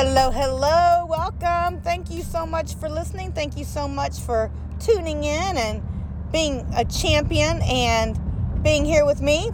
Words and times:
Hello, 0.00 0.30
hello, 0.30 1.06
welcome. 1.06 1.80
Thank 1.80 2.08
you 2.08 2.22
so 2.22 2.46
much 2.46 2.76
for 2.76 2.88
listening. 2.88 3.32
Thank 3.32 3.58
you 3.58 3.64
so 3.64 3.88
much 3.88 4.20
for 4.20 4.48
tuning 4.78 5.24
in 5.24 5.56
and 5.56 5.82
being 6.30 6.64
a 6.76 6.84
champion 6.84 7.60
and 7.62 8.16
being 8.62 8.84
here 8.84 9.04
with 9.04 9.20
me. 9.20 9.50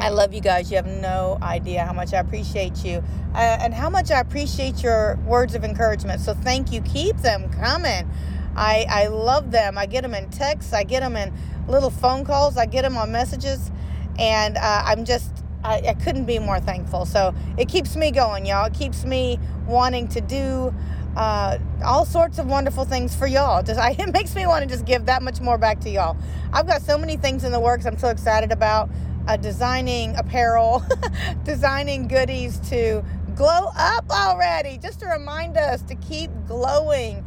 I 0.00 0.08
love 0.08 0.34
you 0.34 0.40
guys. 0.40 0.68
You 0.72 0.78
have 0.78 0.88
no 0.88 1.38
idea 1.40 1.84
how 1.84 1.92
much 1.92 2.12
I 2.12 2.18
appreciate 2.18 2.84
you 2.84 3.04
uh, 3.36 3.58
and 3.60 3.72
how 3.72 3.88
much 3.88 4.10
I 4.10 4.18
appreciate 4.18 4.82
your 4.82 5.14
words 5.26 5.54
of 5.54 5.62
encouragement. 5.62 6.22
So 6.22 6.34
thank 6.34 6.72
you. 6.72 6.80
Keep 6.80 7.18
them 7.18 7.48
coming. 7.50 8.10
I, 8.56 8.84
I 8.88 9.06
love 9.06 9.52
them. 9.52 9.78
I 9.78 9.86
get 9.86 10.02
them 10.02 10.14
in 10.14 10.28
texts, 10.30 10.72
I 10.72 10.82
get 10.82 11.02
them 11.02 11.14
in 11.14 11.32
little 11.68 11.90
phone 11.90 12.24
calls, 12.24 12.56
I 12.56 12.66
get 12.66 12.82
them 12.82 12.96
on 12.96 13.12
messages, 13.12 13.70
and 14.18 14.56
uh, 14.56 14.82
I'm 14.84 15.04
just 15.04 15.41
I, 15.64 15.82
I, 15.88 15.94
couldn't 15.94 16.24
be 16.24 16.38
more 16.38 16.60
thankful. 16.60 17.04
So 17.06 17.34
it 17.56 17.68
keeps 17.68 17.96
me 17.96 18.10
going, 18.10 18.46
y'all. 18.46 18.66
It 18.66 18.74
keeps 18.74 19.04
me 19.04 19.38
wanting 19.66 20.08
to 20.08 20.20
do 20.20 20.74
uh, 21.16 21.58
all 21.84 22.04
sorts 22.04 22.38
of 22.38 22.46
wonderful 22.46 22.84
things 22.84 23.14
for 23.14 23.26
y'all. 23.26 23.62
Just 23.62 23.78
I, 23.78 23.90
it 23.98 24.12
makes 24.12 24.34
me 24.34 24.46
want 24.46 24.62
to 24.62 24.68
just 24.68 24.84
give 24.84 25.06
that 25.06 25.22
much 25.22 25.40
more 25.40 25.58
back 25.58 25.80
to 25.80 25.90
y'all. 25.90 26.16
I've 26.52 26.66
got 26.66 26.82
so 26.82 26.98
many 26.98 27.16
things 27.16 27.44
in 27.44 27.52
the 27.52 27.60
works. 27.60 27.86
I'm 27.86 27.98
so 27.98 28.08
excited 28.08 28.52
about 28.52 28.90
uh, 29.28 29.36
designing 29.36 30.16
apparel, 30.16 30.82
designing 31.44 32.08
goodies 32.08 32.58
to 32.70 33.04
glow 33.34 33.70
up 33.76 34.10
already. 34.10 34.78
Just 34.78 35.00
to 35.00 35.06
remind 35.06 35.56
us 35.56 35.82
to 35.82 35.94
keep 35.94 36.30
glowing, 36.46 37.24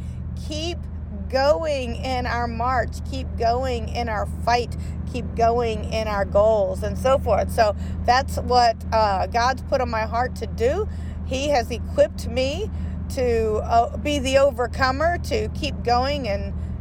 keep 0.47 0.77
going 1.29 1.95
in 1.95 2.25
our 2.25 2.47
march, 2.47 2.97
keep 3.09 3.27
going 3.37 3.89
in 3.89 4.09
our 4.09 4.25
fight, 4.45 4.75
keep 5.11 5.35
going 5.35 5.91
in 5.93 6.07
our 6.07 6.25
goals, 6.25 6.83
and 6.83 6.97
so 6.97 7.17
forth. 7.19 7.51
So 7.51 7.75
that's 8.05 8.37
what 8.37 8.75
uh, 8.91 9.27
God's 9.27 9.61
put 9.63 9.81
on 9.81 9.89
my 9.89 10.03
heart 10.03 10.35
to 10.37 10.47
do. 10.47 10.87
He 11.25 11.49
has 11.49 11.71
equipped 11.71 12.27
me 12.27 12.69
to 13.09 13.55
uh, 13.63 13.97
be 13.97 14.19
the 14.19 14.37
overcomer, 14.37 15.17
to 15.19 15.49
keep 15.49 15.83
going 15.83 16.25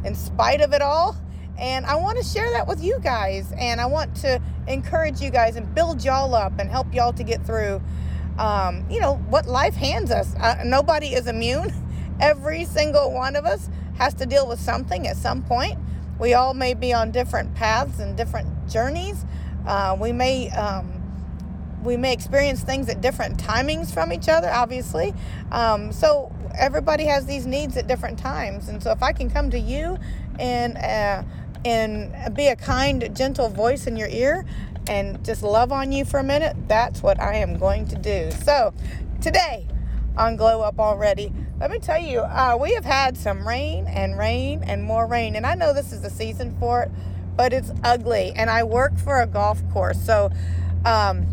in 0.05 0.15
spite 0.15 0.61
of 0.61 0.73
it 0.73 0.81
all. 0.81 1.17
And 1.57 1.85
I 1.85 1.95
want 1.95 2.17
to 2.17 2.23
share 2.23 2.51
that 2.51 2.67
with 2.67 2.83
you 2.83 2.99
guys. 3.01 3.51
And 3.57 3.81
I 3.81 3.85
want 3.85 4.15
to 4.17 4.41
encourage 4.67 5.21
you 5.21 5.29
guys 5.29 5.55
and 5.55 5.73
build 5.73 6.03
y'all 6.03 6.35
up 6.35 6.59
and 6.59 6.69
help 6.69 6.93
y'all 6.93 7.13
to 7.13 7.23
get 7.23 7.45
through, 7.45 7.81
um, 8.37 8.85
you 8.89 8.99
know, 8.99 9.15
what 9.29 9.47
life 9.47 9.75
hands 9.75 10.11
us. 10.11 10.35
Uh, 10.35 10.61
nobody 10.65 11.13
is 11.13 11.27
immune. 11.27 11.73
Every 12.21 12.65
single 12.65 13.11
one 13.11 13.35
of 13.35 13.45
us 13.45 13.69
has 13.97 14.13
to 14.15 14.25
deal 14.25 14.47
with 14.47 14.59
something 14.59 15.07
at 15.07 15.17
some 15.17 15.43
point. 15.43 15.77
We 16.19 16.33
all 16.33 16.53
may 16.53 16.73
be 16.73 16.93
on 16.93 17.11
different 17.11 17.55
paths 17.55 17.99
and 17.99 18.15
different 18.15 18.69
journeys. 18.69 19.25
Uh, 19.65 19.97
we 19.99 20.11
may 20.11 20.49
um, 20.51 21.01
we 21.83 21.97
may 21.97 22.13
experience 22.13 22.63
things 22.63 22.89
at 22.89 23.01
different 23.01 23.37
timings 23.37 23.93
from 23.93 24.11
each 24.11 24.27
other, 24.27 24.49
obviously. 24.49 25.13
Um, 25.51 25.91
so 25.91 26.33
everybody 26.57 27.05
has 27.05 27.25
these 27.25 27.45
needs 27.45 27.77
at 27.77 27.87
different 27.87 28.17
times, 28.17 28.69
and 28.69 28.81
so 28.81 28.91
if 28.91 29.03
I 29.03 29.11
can 29.11 29.29
come 29.29 29.49
to 29.51 29.59
you 29.59 29.97
and 30.39 30.77
uh, 30.77 31.23
and 31.63 32.35
be 32.35 32.47
a 32.47 32.55
kind, 32.55 33.15
gentle 33.15 33.49
voice 33.49 33.87
in 33.87 33.97
your 33.97 34.07
ear, 34.09 34.45
and 34.87 35.23
just 35.25 35.43
love 35.43 35.71
on 35.71 35.91
you 35.91 36.05
for 36.05 36.19
a 36.19 36.23
minute, 36.23 36.55
that's 36.67 37.01
what 37.01 37.19
I 37.19 37.35
am 37.35 37.57
going 37.57 37.87
to 37.87 37.95
do. 37.95 38.31
So 38.31 38.73
today 39.21 39.67
on 40.17 40.35
Glow 40.35 40.61
Up 40.61 40.79
already. 40.79 41.31
Let 41.59 41.71
me 41.71 41.79
tell 41.79 42.01
you, 42.01 42.19
uh, 42.19 42.57
we 42.59 42.73
have 42.73 42.85
had 42.85 43.17
some 43.17 43.47
rain 43.47 43.85
and 43.87 44.17
rain 44.17 44.63
and 44.65 44.83
more 44.83 45.07
rain, 45.07 45.35
and 45.35 45.45
I 45.45 45.55
know 45.55 45.73
this 45.73 45.91
is 45.91 46.01
the 46.01 46.09
season 46.09 46.55
for 46.59 46.83
it, 46.83 46.91
but 47.35 47.53
it's 47.53 47.71
ugly. 47.83 48.33
And 48.35 48.49
I 48.49 48.63
work 48.63 48.97
for 48.97 49.21
a 49.21 49.27
golf 49.27 49.61
course, 49.71 50.01
so 50.01 50.31
um, 50.85 51.25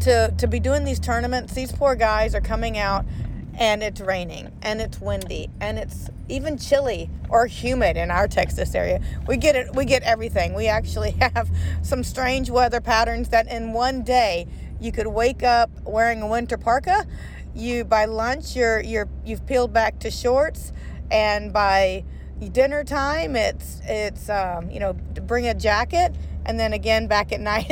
to 0.00 0.32
to 0.36 0.46
be 0.46 0.60
doing 0.60 0.84
these 0.84 1.00
tournaments, 1.00 1.54
these 1.54 1.72
poor 1.72 1.94
guys 1.94 2.34
are 2.34 2.40
coming 2.40 2.78
out, 2.78 3.04
and 3.60 3.82
it's 3.82 4.00
raining 4.00 4.50
and 4.62 4.80
it's 4.80 5.00
windy 5.00 5.50
and 5.60 5.78
it's 5.78 6.08
even 6.28 6.56
chilly 6.56 7.10
or 7.28 7.46
humid 7.46 7.96
in 7.96 8.10
our 8.10 8.26
Texas 8.26 8.74
area. 8.74 9.00
We 9.26 9.36
get 9.36 9.54
it. 9.54 9.74
We 9.74 9.84
get 9.84 10.02
everything. 10.02 10.54
We 10.54 10.66
actually 10.66 11.10
have 11.20 11.50
some 11.82 12.02
strange 12.02 12.50
weather 12.50 12.80
patterns 12.80 13.28
that 13.28 13.46
in 13.48 13.72
one 13.72 14.02
day 14.02 14.46
you 14.80 14.92
could 14.92 15.08
wake 15.08 15.42
up 15.42 15.70
wearing 15.84 16.22
a 16.22 16.26
winter 16.26 16.56
parka 16.56 17.06
you 17.60 17.84
by 17.84 18.04
lunch 18.06 18.56
you're 18.56 18.80
you're 18.80 19.08
you've 19.24 19.44
peeled 19.46 19.72
back 19.72 19.98
to 19.98 20.10
shorts 20.10 20.72
and 21.10 21.52
by 21.52 22.04
dinner 22.48 22.82
time 22.82 23.36
it's 23.36 23.80
it's 23.84 24.28
um, 24.30 24.70
you 24.70 24.80
know 24.80 24.94
bring 24.94 25.46
a 25.46 25.54
jacket 25.54 26.14
and 26.46 26.58
then 26.58 26.72
again 26.72 27.06
back 27.06 27.32
at 27.32 27.40
night. 27.52 27.70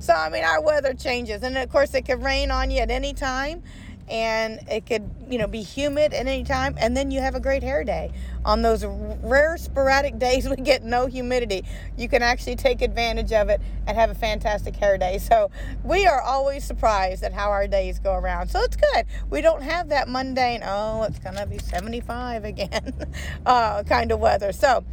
So 0.00 0.12
i 0.14 0.28
mean 0.28 0.44
our 0.44 0.62
weather 0.62 0.94
changes. 0.94 1.42
And 1.42 1.58
of 1.58 1.68
course 1.70 1.94
it 1.94 2.02
could 2.02 2.22
rain 2.22 2.50
on 2.50 2.70
you 2.70 2.80
at 2.80 2.90
any 2.90 3.12
time 3.12 3.62
and 4.08 4.60
it 4.70 4.86
could 4.86 5.08
you 5.28 5.38
know 5.38 5.46
be 5.46 5.62
humid 5.62 6.12
at 6.12 6.26
any 6.26 6.44
time 6.44 6.74
and 6.78 6.96
then 6.96 7.10
you 7.10 7.20
have 7.20 7.34
a 7.34 7.40
great 7.40 7.62
hair 7.62 7.84
day. 7.84 8.12
On 8.44 8.62
those 8.62 8.84
rare 8.84 9.56
sporadic 9.56 10.18
days 10.18 10.48
we 10.48 10.56
get 10.56 10.82
no 10.82 11.06
humidity. 11.06 11.64
You 11.96 12.08
can 12.08 12.22
actually 12.22 12.56
take 12.56 12.82
advantage 12.82 13.32
of 13.32 13.48
it 13.48 13.60
and 13.86 13.96
have 13.96 14.10
a 14.10 14.14
fantastic 14.14 14.76
hair 14.76 14.98
day. 14.98 15.18
So 15.18 15.50
we 15.84 16.06
are 16.06 16.20
always 16.20 16.64
surprised 16.64 17.22
at 17.22 17.32
how 17.32 17.50
our 17.50 17.66
days 17.66 17.98
go 17.98 18.14
around. 18.14 18.48
So 18.48 18.60
it's 18.60 18.76
good. 18.76 19.06
We 19.30 19.40
don't 19.40 19.62
have 19.62 19.88
that 19.90 20.08
mundane 20.08 20.62
oh 20.64 21.04
it's 21.04 21.18
gonna 21.18 21.46
be 21.46 21.58
75 21.58 22.44
again 22.44 22.92
uh, 23.46 23.82
kind 23.84 24.12
of 24.12 24.20
weather. 24.20 24.52
So 24.52 24.84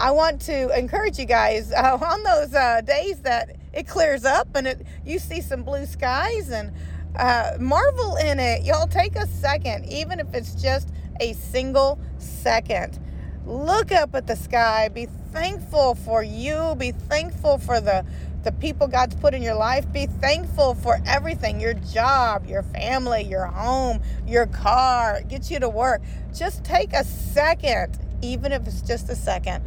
i 0.00 0.10
want 0.10 0.40
to 0.40 0.76
encourage 0.76 1.18
you 1.18 1.24
guys 1.24 1.72
uh, 1.72 1.96
on 2.02 2.22
those 2.24 2.52
uh, 2.52 2.80
days 2.80 3.20
that 3.20 3.54
it 3.72 3.86
clears 3.86 4.24
up 4.24 4.48
and 4.54 4.66
it 4.66 4.86
you 5.04 5.18
see 5.18 5.40
some 5.40 5.62
blue 5.62 5.86
skies 5.86 6.50
and 6.50 6.72
uh, 7.16 7.56
marvel 7.60 8.16
in 8.16 8.40
it. 8.40 8.64
Y'all 8.64 8.86
take 8.86 9.16
a 9.16 9.26
second, 9.26 9.86
even 9.86 10.20
if 10.20 10.34
it's 10.34 10.54
just 10.60 10.88
a 11.20 11.32
single 11.34 11.98
second. 12.18 12.98
Look 13.46 13.92
up 13.92 14.14
at 14.14 14.26
the 14.26 14.36
sky. 14.36 14.88
Be 14.88 15.06
thankful 15.32 15.94
for 15.94 16.22
you. 16.22 16.74
Be 16.78 16.92
thankful 16.92 17.58
for 17.58 17.80
the 17.80 18.04
the 18.44 18.52
people 18.52 18.86
God's 18.86 19.14
put 19.14 19.32
in 19.34 19.42
your 19.42 19.54
life. 19.54 19.90
Be 19.90 20.06
thankful 20.06 20.74
for 20.74 21.00
everything 21.06 21.60
your 21.60 21.72
job, 21.74 22.46
your 22.46 22.62
family, 22.62 23.22
your 23.22 23.46
home, 23.46 24.02
your 24.26 24.46
car, 24.46 25.22
get 25.22 25.50
you 25.50 25.58
to 25.60 25.68
work. 25.68 26.02
Just 26.34 26.62
take 26.62 26.92
a 26.92 27.04
second, 27.04 27.98
even 28.20 28.52
if 28.52 28.66
it's 28.66 28.82
just 28.82 29.08
a 29.08 29.16
second, 29.16 29.64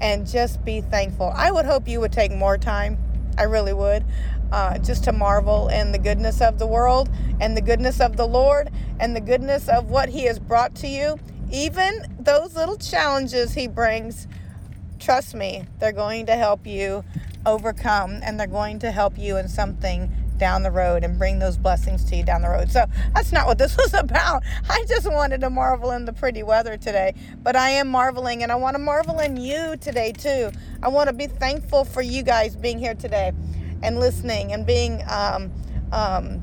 and 0.00 0.26
just 0.26 0.64
be 0.64 0.80
thankful. 0.80 1.30
I 1.34 1.50
would 1.50 1.66
hope 1.66 1.86
you 1.86 2.00
would 2.00 2.12
take 2.12 2.32
more 2.32 2.56
time. 2.56 2.98
I 3.38 3.44
really 3.44 3.72
would 3.72 4.04
uh, 4.50 4.78
just 4.78 5.04
to 5.04 5.12
marvel 5.12 5.68
in 5.68 5.92
the 5.92 5.98
goodness 5.98 6.40
of 6.40 6.58
the 6.58 6.66
world 6.66 7.08
and 7.40 7.56
the 7.56 7.60
goodness 7.60 8.00
of 8.00 8.16
the 8.16 8.26
Lord 8.26 8.70
and 8.98 9.14
the 9.14 9.20
goodness 9.20 9.68
of 9.68 9.90
what 9.90 10.08
He 10.08 10.24
has 10.24 10.38
brought 10.38 10.74
to 10.76 10.88
you. 10.88 11.18
Even 11.50 12.16
those 12.18 12.56
little 12.56 12.76
challenges 12.76 13.54
He 13.54 13.68
brings, 13.68 14.26
trust 14.98 15.34
me, 15.34 15.64
they're 15.78 15.92
going 15.92 16.26
to 16.26 16.34
help 16.34 16.66
you 16.66 17.04
overcome 17.46 18.20
and 18.22 18.38
they're 18.38 18.46
going 18.46 18.78
to 18.80 18.90
help 18.90 19.16
you 19.16 19.36
in 19.36 19.48
something 19.48 20.12
down 20.38 20.62
the 20.62 20.70
road 20.70 21.04
and 21.04 21.18
bring 21.18 21.38
those 21.38 21.56
blessings 21.56 22.04
to 22.04 22.16
you 22.16 22.22
down 22.22 22.42
the 22.42 22.48
road. 22.48 22.70
So 22.70 22.86
that's 23.14 23.32
not 23.32 23.46
what 23.46 23.58
this 23.58 23.76
was 23.78 23.94
about. 23.94 24.42
I 24.68 24.84
just 24.88 25.10
wanted 25.10 25.40
to 25.42 25.50
marvel 25.50 25.90
in 25.92 26.04
the 26.04 26.12
pretty 26.12 26.42
weather 26.42 26.76
today, 26.76 27.14
but 27.42 27.56
I 27.56 27.70
am 27.70 27.88
marveling 27.88 28.42
and 28.42 28.52
I 28.52 28.56
want 28.56 28.74
to 28.74 28.78
marvel 28.78 29.18
in 29.18 29.36
you 29.36 29.76
today 29.80 30.12
too. 30.12 30.50
I 30.82 30.88
want 30.88 31.08
to 31.08 31.14
be 31.14 31.26
thankful 31.26 31.84
for 31.84 32.02
you 32.02 32.22
guys 32.22 32.56
being 32.56 32.78
here 32.78 32.94
today 32.94 33.32
and 33.82 33.98
listening 34.00 34.52
and 34.52 34.66
being, 34.66 35.02
um, 35.08 35.52
um, 35.92 36.42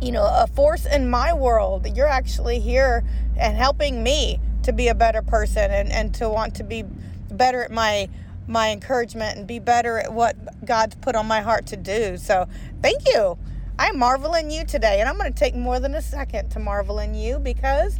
you 0.00 0.12
know, 0.12 0.24
a 0.24 0.46
force 0.46 0.86
in 0.86 1.08
my 1.08 1.32
world. 1.32 1.86
You're 1.96 2.08
actually 2.08 2.60
here 2.60 3.04
and 3.36 3.56
helping 3.56 4.02
me 4.02 4.40
to 4.62 4.72
be 4.72 4.88
a 4.88 4.94
better 4.94 5.22
person 5.22 5.70
and, 5.70 5.90
and 5.90 6.14
to 6.14 6.28
want 6.28 6.54
to 6.56 6.64
be 6.64 6.84
better 7.30 7.62
at 7.62 7.70
my 7.70 8.08
my 8.46 8.70
encouragement 8.70 9.38
and 9.38 9.46
be 9.46 9.58
better 9.58 9.98
at 9.98 10.12
what 10.12 10.36
God's 10.64 10.94
put 10.96 11.14
on 11.14 11.26
my 11.26 11.40
heart 11.40 11.66
to 11.66 11.76
do. 11.76 12.16
So 12.16 12.48
thank 12.82 13.06
you. 13.06 13.38
I 13.78 13.92
marvel 13.92 14.34
in 14.34 14.50
you 14.50 14.64
today, 14.64 15.00
and 15.00 15.08
I'm 15.08 15.16
going 15.16 15.32
to 15.32 15.38
take 15.38 15.54
more 15.54 15.80
than 15.80 15.94
a 15.94 16.02
second 16.02 16.50
to 16.50 16.58
marvel 16.58 16.98
in 16.98 17.14
you 17.14 17.38
because 17.38 17.98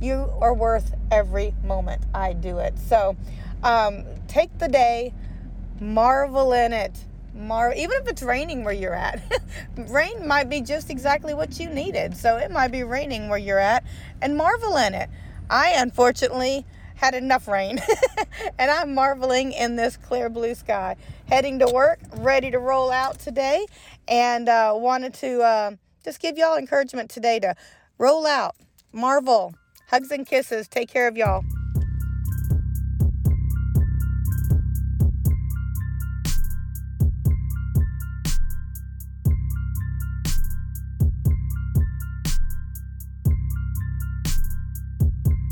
you 0.00 0.32
are 0.40 0.54
worth 0.54 0.94
every 1.10 1.54
moment 1.62 2.02
I 2.14 2.32
do 2.32 2.58
it. 2.58 2.78
So 2.78 3.16
um, 3.62 4.04
take 4.28 4.58
the 4.58 4.68
day, 4.68 5.12
marvel 5.80 6.52
in 6.52 6.72
it, 6.72 7.04
mar 7.34 7.72
even 7.74 7.96
if 8.00 8.08
it's 8.08 8.22
raining 8.22 8.62
where 8.64 8.74
you're 8.74 8.94
at 8.94 9.20
rain 9.76 10.26
might 10.26 10.48
be 10.48 10.60
just 10.60 10.88
exactly 10.90 11.34
what 11.34 11.58
you 11.58 11.68
needed 11.68 12.16
so 12.16 12.36
it 12.36 12.50
might 12.50 12.68
be 12.68 12.84
raining 12.84 13.28
where 13.28 13.38
you're 13.38 13.58
at 13.58 13.82
and 14.22 14.36
marvel 14.36 14.76
in 14.76 14.94
it 14.94 15.10
i 15.50 15.70
unfortunately 15.76 16.64
had 17.04 17.14
enough 17.14 17.46
rain. 17.46 17.78
And 18.58 18.70
i'm 18.70 18.94
marveling 18.94 19.52
in 19.52 19.76
this 19.76 19.96
clear 19.96 20.28
blue 20.28 20.54
sky. 20.54 20.96
Heading 21.28 21.58
to 21.60 21.66
work 21.72 22.00
ready 22.16 22.50
to 22.50 22.58
roll 22.58 22.90
out 22.90 23.18
today 23.18 23.66
and 24.08 24.48
uh, 24.48 24.72
wanted 24.76 25.14
to 25.14 25.40
uh, 25.40 25.70
just 26.04 26.20
give 26.20 26.36
y'all 26.36 26.56
encouragement 26.56 27.10
today 27.10 27.38
to 27.40 27.54
roll 27.98 28.26
out. 28.26 28.56
Marvel. 28.92 29.54
Hugs 29.88 30.10
and 30.10 30.26
kisses. 30.26 30.66
Take 30.68 30.88
care 30.88 31.08
of 31.08 31.16
y'all 31.16 31.44